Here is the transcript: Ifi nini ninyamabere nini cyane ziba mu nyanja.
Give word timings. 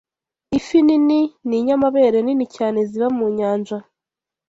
Ifi 0.57 0.79
nini 0.87 1.21
ninyamabere 1.47 2.19
nini 2.23 2.45
cyane 2.55 2.79
ziba 2.89 3.07
mu 3.17 3.25
nyanja. 3.37 3.77